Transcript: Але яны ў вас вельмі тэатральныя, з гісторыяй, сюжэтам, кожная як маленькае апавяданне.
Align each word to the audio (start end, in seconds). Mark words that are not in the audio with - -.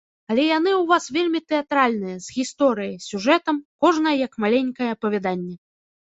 Але 0.29 0.43
яны 0.45 0.71
ў 0.77 0.83
вас 0.91 1.03
вельмі 1.17 1.41
тэатральныя, 1.53 2.15
з 2.25 2.39
гісторыяй, 2.39 2.91
сюжэтам, 3.09 3.61
кожная 3.87 4.17
як 4.25 4.33
маленькае 4.47 4.89
апавяданне. 4.97 5.55